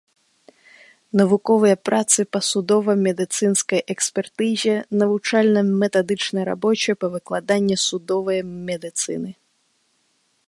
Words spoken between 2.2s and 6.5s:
па судова-медыцынскай экспертызе, навучальна-метадычнай